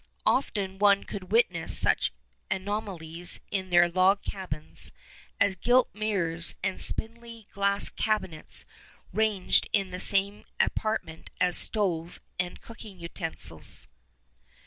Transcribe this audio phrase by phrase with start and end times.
[0.25, 2.11] Often one could witness such
[2.49, 4.91] anomalies in their log cabins
[5.39, 8.65] as gilt mirrors and spindly glass cabinets
[9.13, 13.87] ranged in the same apartment as stove and cooking utensils.